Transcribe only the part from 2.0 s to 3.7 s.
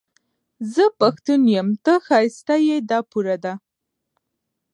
ښايسته يې، دا پوره ده